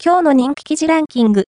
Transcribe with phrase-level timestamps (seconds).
[0.00, 1.46] 今日の人気記事ランキング。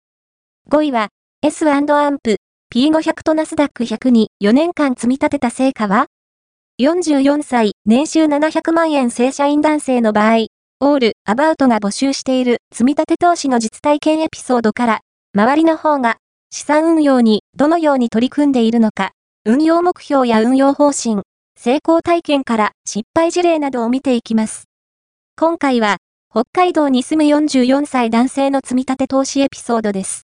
[0.70, 1.08] 5位は、
[1.42, 1.86] S& アン
[2.22, 2.36] プ、
[2.72, 6.06] P500 とナスダック100に4年間積み立てた成果は
[6.80, 10.46] ?44 歳、年収700万円正社員男性の場合、
[10.78, 15.00] オール、アバウトが募集している積み立て投資の実体験エピソードから、
[15.34, 16.18] 周りの方が
[16.50, 19.10] 資産運用にどのように取り組んでいるのか、
[19.44, 21.22] 運用目標や運用方針、
[21.58, 24.66] 成功体験から失敗事例などを見ていきます。
[25.36, 25.96] 今回は、
[26.30, 30.26] 北海道に住む44歳男性の積み立て投資エピソードです。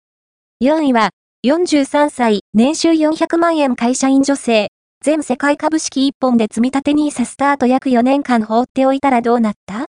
[0.60, 1.10] 4位は、
[1.46, 4.68] 43歳、年収400万円会社員女性、
[5.04, 9.86] 全世界株式1本で積み立て NISA スタート約4年間放っておいたらどうなった？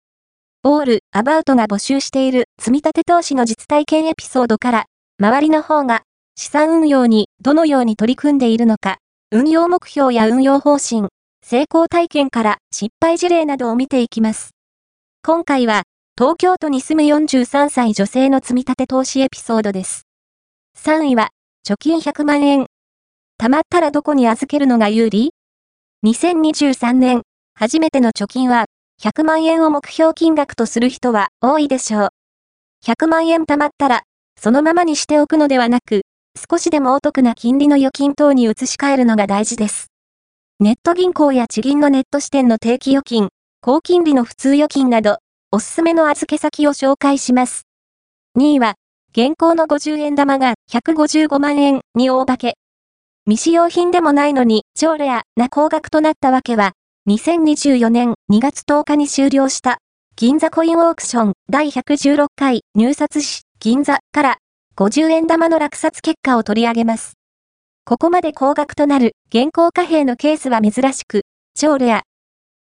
[0.64, 4.86] オール、アバウトが募集している積み立て投資の実体験エピソードから、
[5.20, 6.04] 周りの方が
[6.36, 8.98] 資産運用にどのように取り組んでいるのか、
[9.32, 11.08] 運用目標や運用方針、
[11.44, 14.52] 成功体験から失敗事例などを見ていきます。
[15.26, 15.84] 今回は、
[16.20, 20.08] 東京都に住む43歳女性の積み立て投資エピソードです。
[20.76, 21.30] 3位は、
[21.64, 22.66] 貯金100万円。
[23.40, 25.30] 貯まったらどこに預けるのが有利
[26.04, 27.22] ?2023 年、
[27.54, 28.66] 初めての貯金は、
[29.00, 32.10] 100万円を目標金額とする人は多いでしょう。
[32.84, 34.02] 100万円貯まったら、
[34.42, 36.02] そのままにしておくのではなく、
[36.50, 39.92] 少しでもお得な金利の預金等に移し替えるのが大事です。
[40.62, 43.30] ネット銀行や地銀のネット支店の定期預金、
[43.62, 47.68] 高金利の普通預金など、おすすめの預け先を紹介します。
[48.38, 48.76] 2位は、
[49.12, 52.56] 現行の50円玉が155万円に大化け。
[53.26, 56.74] 未使用品でもないのに超レアな高額となったわけは、
[57.08, 59.78] 2024年2月10日に終了した
[60.18, 64.38] 銀座コインオークション第116回入札誌銀座から
[64.76, 67.14] 50円玉の落札結果を取り上げます。
[67.86, 71.22] ここまで高額となる現行貨幣のケースは珍しく、
[71.56, 72.04] 超レア。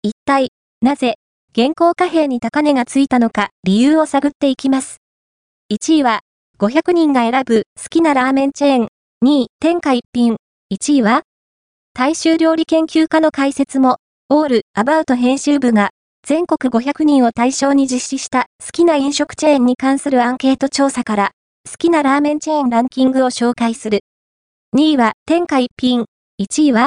[0.03, 0.49] 一体、
[0.81, 1.15] なぜ
[1.57, 4.97] 現行貨幣に高値がついたのか理由を探っていきます。
[5.71, 6.19] 1位は、
[6.59, 8.87] 500人が選ぶ好きなラーメンチェーン。
[9.23, 10.35] 2位、天下一品。
[10.73, 11.21] 1位は、
[11.93, 15.91] 大衆料理研究家の解説も、オール、アバウト編集部が、
[16.27, 21.31] 全国500人を対象に実施した好きな飲食チェーンに関するアンケート調査から、
[21.71, 24.01] 好きなラーメンチェーンランキングを紹介する。
[24.75, 26.03] 2位は天下一品。
[26.41, 26.83] 1位は